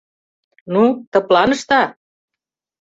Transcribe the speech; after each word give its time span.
—Ну, 0.73 0.83
тыпланышда? 1.11 1.81